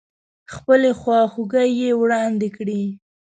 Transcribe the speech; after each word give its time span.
خپلې 0.53 0.89
خواخوږۍ 0.99 1.69
يې 1.81 1.89
واړندې 1.99 2.49
کړې. 2.57 2.81